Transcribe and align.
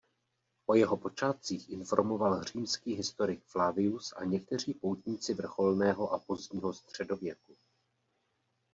O 0.65 0.75
jeho 0.75 0.97
počátcích 0.97 1.69
informoval 1.69 2.43
římský 2.43 2.93
historik 2.93 3.43
Flavius 3.45 4.13
a 4.17 4.23
někteří 4.23 4.73
poutníci 4.73 5.33
vrcholného 5.33 6.13
a 6.13 6.19
pozdního 6.19 6.73
středověku. 6.73 7.57